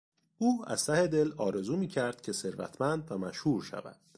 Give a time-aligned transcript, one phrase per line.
[0.37, 3.99] او از ته دل آرزو می کرد که ثروتمند و مشهور شود.